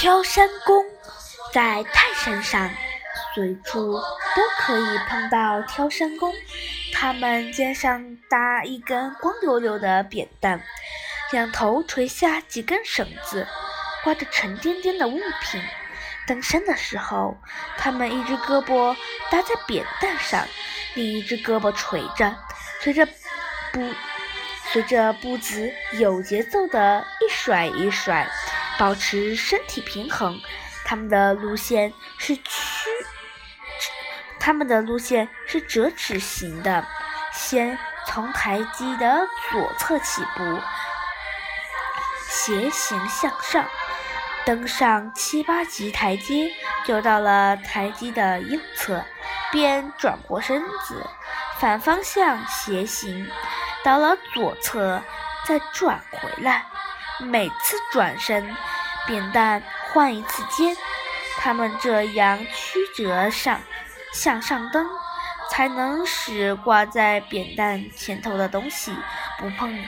[0.00, 0.82] 挑山工
[1.52, 2.70] 在泰山上，
[3.34, 3.92] 随处
[4.34, 6.32] 都可以碰到挑山工。
[6.94, 10.62] 他们肩上搭一根光溜溜的扁担，
[11.32, 13.46] 两头垂下几根绳子，
[14.02, 15.62] 挂着沉甸甸的物品。
[16.26, 17.36] 登山的时候，
[17.76, 18.96] 他们一只胳膊
[19.30, 20.48] 搭在扁担上，
[20.94, 22.34] 另一只胳膊垂着，
[22.80, 23.06] 随着
[23.70, 23.94] 步
[24.72, 28.26] 随着步子有节奏的一甩一甩，
[28.80, 30.40] 保持身体平衡。
[30.86, 32.42] 他们的路线是曲，
[34.40, 36.86] 他们的路线是折纸形的，
[37.30, 40.58] 先从台基的左侧起步，
[42.26, 43.66] 斜行向上。
[44.46, 46.50] 登上七八级台阶，
[46.86, 49.04] 就到了台基的右侧，
[49.52, 51.06] 便转过身子，
[51.60, 53.30] 反方向斜行，
[53.84, 55.02] 到了左侧，
[55.46, 56.64] 再转回来。
[57.22, 58.56] 每次转身，
[59.06, 59.62] 扁担
[59.92, 60.76] 换一次肩。
[61.38, 63.60] 他们这样曲折上
[64.12, 64.86] 向上蹬，
[65.50, 68.94] 才能使挂在扁担前头的东西
[69.38, 69.82] 不碰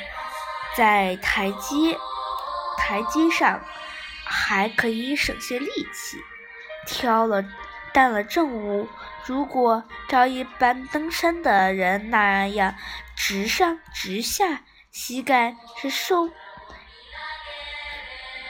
[0.76, 1.98] 在台阶
[2.78, 3.60] 台阶上。
[4.34, 6.16] 还可以省些力气。
[6.86, 7.44] 挑了
[7.92, 8.88] 担了重物，
[9.26, 12.74] 如果照一般登山的人那样
[13.14, 16.30] 直上直下，膝盖是受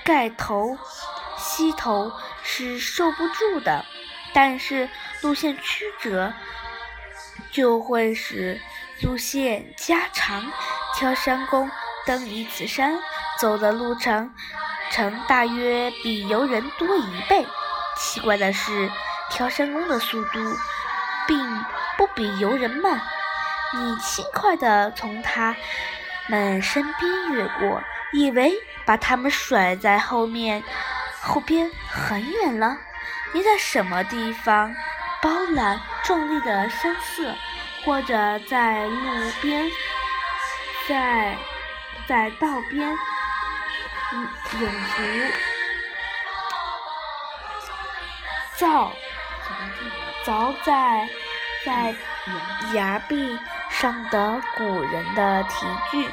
[0.04, 0.78] 盖头、
[1.36, 3.84] 膝头是受不住的。
[4.34, 4.88] 但是
[5.20, 6.32] 路线曲折，
[7.50, 8.60] 就会使
[9.02, 10.50] 路线加长。
[10.94, 11.70] 挑山工
[12.06, 12.98] 登一次山，
[13.38, 14.32] 走的路程。
[14.90, 17.46] 程大约比游人多一倍。
[17.98, 18.90] 奇怪的是，
[19.30, 20.38] 挑山工的速度
[21.26, 21.64] 并
[21.96, 23.00] 不比游人慢。
[23.74, 25.56] 你轻快地从他
[26.28, 28.54] 们身边越过，以为
[28.84, 30.62] 把他们甩在后面
[31.20, 32.76] 后边很远了。
[33.32, 34.74] 你在什么地方
[35.22, 37.34] 包揽壮丽的山色，
[37.84, 39.70] 或者在路边，
[40.88, 41.36] 在
[42.06, 42.96] 在道边。
[44.60, 45.02] 永福
[48.56, 48.92] 造
[50.22, 51.08] 凿在
[51.64, 51.94] 在
[52.74, 53.38] 崖壁
[53.70, 56.10] 上的古人的题句，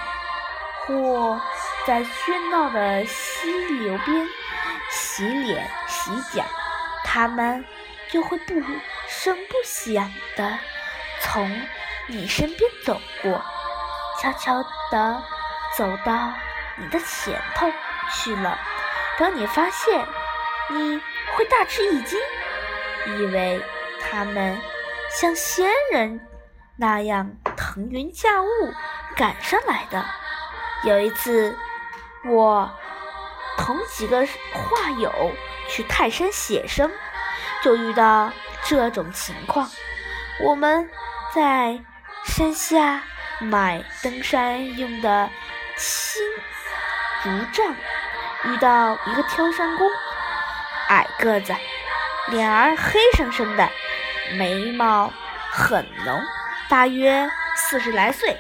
[0.88, 1.42] 或
[1.86, 4.28] 在喧闹的溪流边
[4.90, 6.44] 洗脸洗脚，
[7.04, 7.66] 他们
[8.10, 8.54] 就会不
[9.08, 10.60] 声不响的
[11.22, 11.62] 从
[12.08, 13.44] 你身边走过，
[14.22, 15.24] 悄悄地
[15.78, 16.34] 走到
[16.78, 17.72] 你的前头。
[18.12, 18.58] 去了，
[19.20, 20.04] 当你发现，
[20.72, 21.00] 你
[21.36, 22.20] 会大吃一惊，
[23.06, 23.64] 以为
[24.02, 24.60] 他们
[25.12, 26.20] 像仙人
[26.76, 28.48] 那样腾云驾雾
[29.16, 30.04] 赶上来的。
[30.84, 31.56] 有一次，
[32.26, 32.72] 我
[33.58, 35.32] 同几个画友
[35.70, 36.92] 去泰山写生，
[37.64, 38.32] 就遇到
[38.64, 39.70] 这种情况。
[40.42, 40.90] 我们
[41.34, 41.80] 在
[42.26, 43.04] 山下
[43.40, 45.30] 买登山用的
[45.78, 46.22] 青
[47.24, 47.76] 竹杖。
[48.46, 49.86] 遇到一个挑山工，
[50.88, 51.54] 矮个子，
[52.28, 53.70] 脸儿黑生生的，
[54.38, 55.12] 眉毛
[55.52, 56.22] 很浓，
[56.70, 58.38] 大约四十来岁，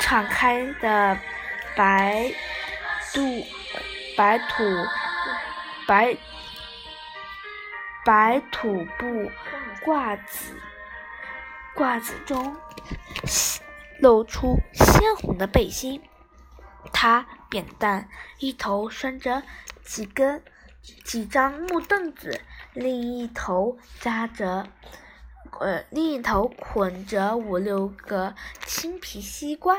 [0.00, 1.16] 敞开的
[1.78, 2.32] 白
[3.14, 3.46] 肚
[4.16, 4.64] 白土
[5.86, 6.16] 白
[8.04, 9.30] 白土布
[9.84, 10.60] 褂子
[11.76, 12.56] 褂子中
[14.00, 16.02] 露出鲜红的背心。
[16.92, 18.08] 他扁担
[18.40, 19.44] 一头拴着
[19.84, 20.42] 几根
[21.04, 22.40] 几张木凳子，
[22.72, 24.66] 另一头扎着，
[25.60, 28.34] 呃，另一头捆着五六个
[28.66, 29.76] 青皮西瓜。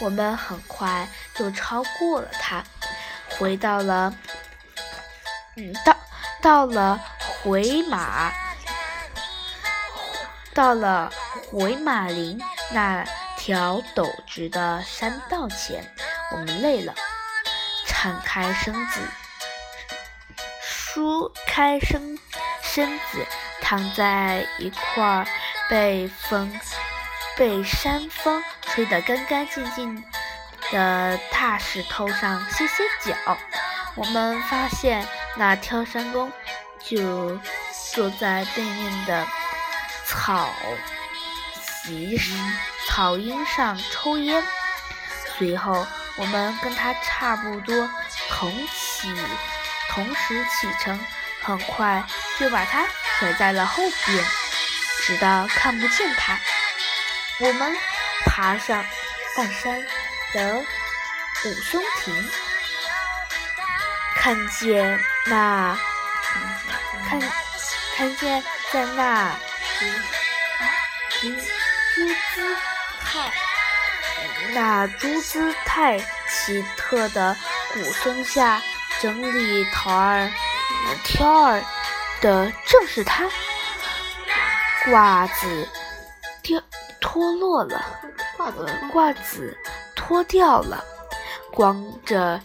[0.00, 2.64] 我们很快就超过了他，
[3.38, 4.14] 回到了，
[5.56, 5.96] 嗯，到
[6.40, 7.00] 到了
[7.42, 8.32] 回马，
[10.54, 11.12] 到了
[11.50, 12.40] 回马林
[12.70, 13.04] 那。
[13.44, 15.92] 条陡直的山道前，
[16.30, 16.94] 我们累了，
[17.88, 19.00] 敞开身子，
[20.60, 22.16] 舒开身
[22.62, 23.26] 身子，
[23.60, 25.26] 躺在一块
[25.68, 26.56] 被风
[27.36, 28.40] 被山风
[28.74, 30.02] 吹得干干净净
[30.70, 33.36] 的大石头上歇歇脚。
[33.94, 36.32] 我们发现那挑山工
[36.78, 37.38] 就
[37.92, 39.26] 坐在对面的
[40.06, 40.48] 草
[41.60, 42.18] 席。
[42.88, 44.42] 草荫上抽烟，
[45.38, 45.86] 随后
[46.16, 47.88] 我们跟他差不多
[48.28, 49.08] 同起，
[49.90, 50.98] 同时启程，
[51.42, 52.02] 很快
[52.38, 52.86] 就把他
[53.18, 54.24] 甩在了后边，
[55.02, 56.38] 直到看不见他。
[57.38, 57.74] 我们
[58.34, 58.82] 爬上
[59.36, 59.78] 半山
[60.32, 60.56] 的
[61.44, 62.30] 五松亭，
[64.16, 65.78] 看见那
[67.06, 67.20] 看
[67.94, 68.42] 看见
[68.72, 69.36] 在那
[71.20, 71.28] 朱
[72.34, 72.56] 姿
[73.04, 73.30] 态
[74.54, 77.36] 那朱姿态奇特的
[77.74, 78.62] 古松下
[79.02, 80.30] 整理桃儿
[81.04, 81.62] 挑儿
[82.22, 83.28] 的正是他，
[84.86, 85.68] 褂子
[86.40, 86.62] 掉
[86.98, 88.00] 脱落了，
[88.92, 89.56] 褂子
[89.94, 90.82] 脱掉了，
[91.52, 92.40] 光着。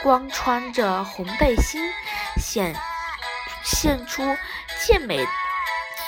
[0.00, 1.82] 光穿着红背心，
[2.40, 2.72] 显
[3.64, 4.22] 现出
[4.80, 5.26] 健美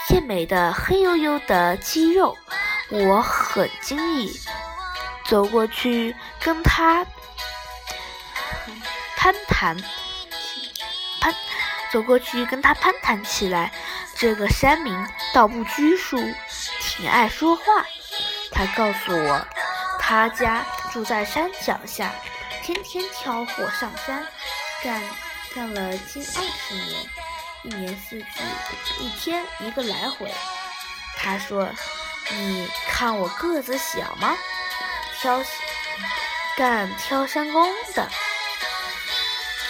[0.07, 2.39] 健美的黑黝黝的肌肉，
[2.89, 4.41] 我很惊异，
[5.27, 7.05] 走过去跟他
[9.17, 9.77] 攀谈，
[11.21, 11.35] 攀
[11.91, 13.73] 走过去跟他攀谈起来。
[14.15, 14.95] 这个山民
[15.35, 16.17] 倒不拘束，
[16.81, 17.63] 挺爱说话。
[18.53, 19.47] 他告诉我，
[19.99, 22.13] 他家住在山脚下。
[22.63, 24.27] 天天挑火上山，
[24.83, 25.03] 干
[25.55, 27.11] 干了近二十年，
[27.65, 28.27] 一年四季，
[29.01, 30.31] 一天一个来回。
[31.17, 31.69] 他说
[32.31, 34.37] ：“你看我个子小吗？
[35.19, 35.43] 挑
[36.57, 38.09] 干挑山工的，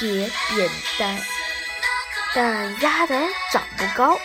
[0.00, 1.23] 也扁担，
[2.35, 3.17] 但压的
[3.53, 4.19] 长不高，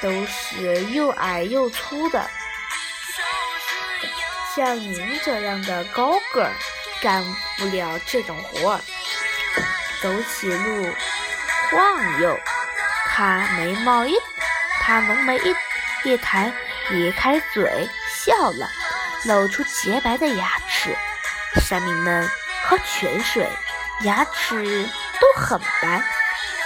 [0.00, 2.28] 都是又矮又粗的。
[4.54, 6.52] 像您这样的高个儿。”
[7.02, 7.24] 干
[7.58, 8.80] 不了这种活儿，
[10.00, 10.88] 走起路
[11.72, 12.38] 晃悠。
[13.08, 14.14] 他眉毛一，
[14.80, 16.52] 他浓眉一一抬，
[16.90, 18.70] 咧开嘴笑了，
[19.24, 20.96] 露出洁白的牙齿。
[21.60, 22.30] 山民们
[22.64, 23.48] 喝泉水，
[24.02, 24.88] 牙齿
[25.20, 26.00] 都很白。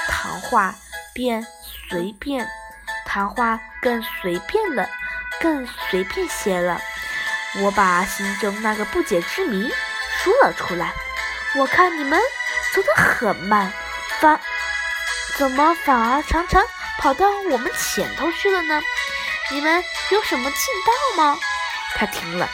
[0.07, 0.75] 谈话
[1.15, 1.47] 便
[1.89, 2.47] 随便，
[3.07, 4.87] 谈话更随便了，
[5.41, 6.79] 更随便些了。
[7.59, 9.73] 我把心中那个不解之谜。
[10.23, 10.93] 说了出来，
[11.55, 12.21] 我看你们
[12.75, 13.73] 走得很慢，
[14.21, 14.41] 反
[15.37, 16.65] 怎么反而常常
[16.99, 18.83] 跑到我们前头去了呢？
[19.53, 21.39] 你们有什么近道吗？
[21.95, 22.49] 他听了，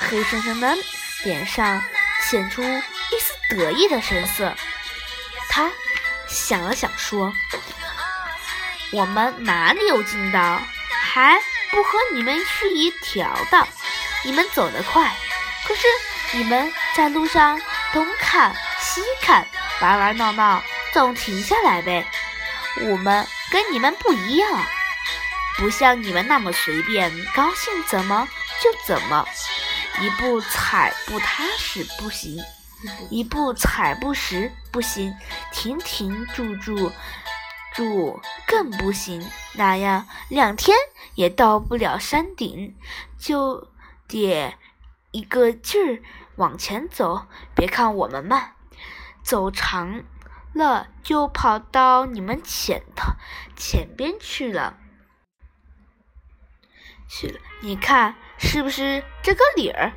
[0.00, 0.76] 黑森森的
[1.24, 1.82] 脸上
[2.28, 4.54] 显出一丝得意的神色。
[5.48, 5.70] 他
[6.28, 7.32] 想了想说
[8.92, 10.60] ：“我们哪里有近道？
[11.00, 11.40] 还
[11.70, 13.66] 不和你们去一条道？
[14.24, 15.14] 你们走得快，
[15.66, 15.86] 可是……”
[16.34, 17.58] 你们在路上
[17.90, 19.48] 东看西看，
[19.80, 20.62] 玩玩闹闹，
[20.92, 22.06] 总停下来呗。
[22.82, 24.62] 我们跟你们不一样，
[25.56, 28.28] 不像你们那么随便，高兴怎么
[28.60, 29.26] 就怎么。
[30.02, 32.36] 一步踩不踏实不行，
[33.08, 35.16] 一步踩不实不行，
[35.50, 36.92] 停停住住
[37.74, 39.26] 住更不行。
[39.54, 40.76] 那样两天
[41.14, 42.76] 也到不了山顶，
[43.18, 43.66] 就
[44.08, 44.58] 爹。
[45.10, 46.02] 一个劲儿
[46.36, 48.54] 往前走，别看我们慢，
[49.22, 50.02] 走长
[50.52, 53.12] 了就跑到你们前头
[53.56, 54.76] 前边去了。
[57.08, 59.92] 去了，你看是不是这个理儿？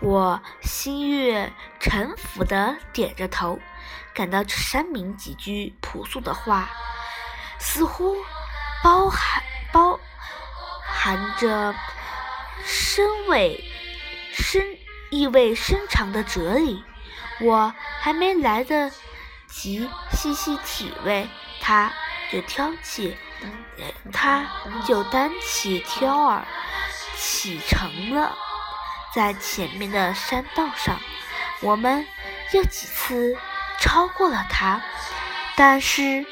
[0.00, 3.58] 我心悦诚服的点着头，
[4.14, 6.68] 感到山民几句朴素的话，
[7.58, 8.14] 似乎
[8.84, 9.42] 包含
[9.72, 9.98] 包
[10.84, 11.74] 含着
[12.64, 13.64] 深味。
[14.32, 14.76] 深
[15.10, 16.84] 意味深长的哲理，
[17.40, 18.90] 我还没来得
[19.48, 21.28] 及细细体味，
[21.60, 21.92] 他
[22.30, 23.16] 就挑起，
[24.12, 24.46] 他
[24.86, 26.46] 就担起挑儿
[27.16, 28.36] 启程了。
[29.14, 31.00] 在前面的山道上，
[31.62, 32.06] 我们
[32.52, 33.36] 又几次
[33.80, 34.80] 超过了他，
[35.56, 36.24] 但是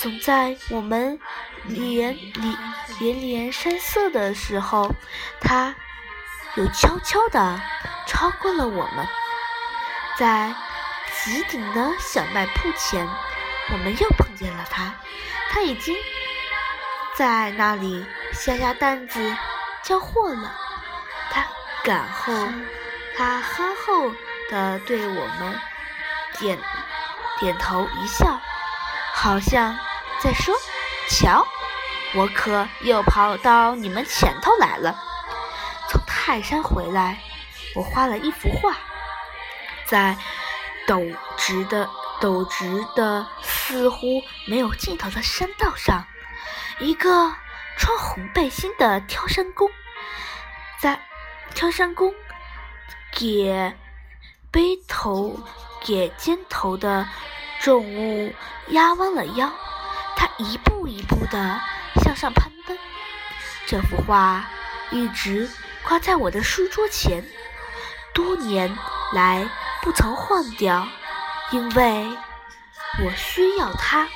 [0.00, 1.20] 总在我们
[1.64, 2.71] 连连
[3.02, 4.94] 连连山色的时候，
[5.40, 5.74] 他。
[6.54, 7.58] 又悄悄地
[8.06, 9.08] 超过了我们，
[10.18, 10.54] 在
[11.24, 13.08] 极顶的小卖铺前，
[13.72, 14.94] 我们又碰见了他。
[15.48, 15.96] 他已经
[17.16, 18.04] 在那里
[18.34, 19.34] 下下担子
[19.82, 20.54] 交货了。
[21.30, 21.46] 他
[21.82, 22.34] 赶后，
[23.16, 24.12] 他憨厚
[24.50, 25.58] 地对我们
[26.38, 26.58] 点
[27.40, 28.38] 点头一笑，
[29.14, 29.74] 好像
[30.20, 30.54] 在说
[31.08, 31.46] ：“瞧，
[32.14, 34.96] 我可又跑到你们前头来了。”
[35.88, 37.18] 从泰山回来，
[37.74, 38.74] 我画了一幅画，
[39.84, 40.16] 在
[40.86, 41.88] 陡直的、
[42.20, 46.06] 陡直的、似乎没有尽头的山道上，
[46.78, 47.34] 一个
[47.76, 49.70] 穿红背心的挑山工，
[50.80, 50.98] 在
[51.54, 52.14] 挑山工
[53.10, 53.74] 给
[54.50, 55.38] 背头、
[55.82, 57.06] 给肩头的
[57.60, 58.32] 重物
[58.68, 59.50] 压弯了腰，
[60.16, 61.60] 他一步一步的
[62.02, 62.76] 向上攀登。
[63.66, 64.48] 这幅画
[64.90, 65.48] 一直。
[65.84, 67.24] 挂在我的书桌前，
[68.14, 68.72] 多年
[69.12, 69.44] 来
[69.82, 70.86] 不曾换掉，
[71.50, 72.08] 因为
[73.04, 74.08] 我需要它。